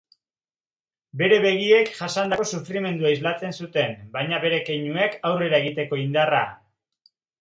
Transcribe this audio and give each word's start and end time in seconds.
Bere 1.21 1.37
begiek 1.43 1.91
jasandako 1.97 2.47
sufrimendua 2.55 3.11
islatzen 3.17 3.53
zuten 3.65 3.93
baina 4.17 4.41
bere 4.47 4.63
keinuek 4.71 5.19
aurrera 5.31 5.61
egiteko 5.67 6.01
indarra. 6.09 6.41